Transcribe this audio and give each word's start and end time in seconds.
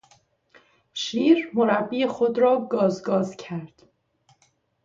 شیر 0.93 1.49
مربی 1.53 2.05
خود 2.07 2.39
را 2.39 2.65
گاز 2.67 3.03
گاز 3.03 3.35
کرد. 3.37 3.81